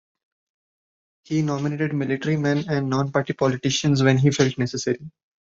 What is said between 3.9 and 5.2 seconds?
when he felt necessary.